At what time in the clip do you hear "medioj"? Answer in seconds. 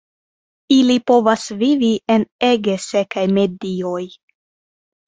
3.39-4.05